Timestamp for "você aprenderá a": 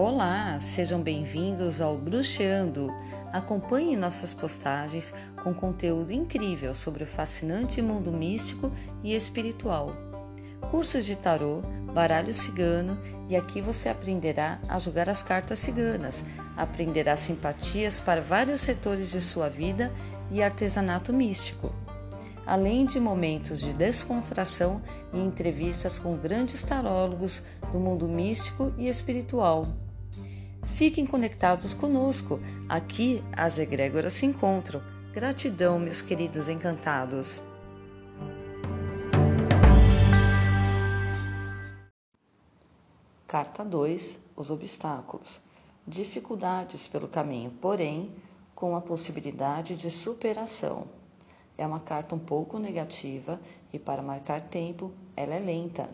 13.60-14.78